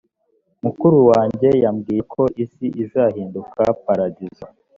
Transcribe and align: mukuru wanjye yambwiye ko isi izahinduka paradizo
mukuru 0.63 0.97
wanjye 1.11 1.49
yambwiye 1.63 2.01
ko 2.13 2.21
isi 2.43 2.65
izahinduka 2.83 3.61
paradizo 3.85 4.45